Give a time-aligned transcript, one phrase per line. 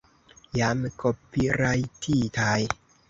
[0.59, 2.67] Jam kopirajtitaj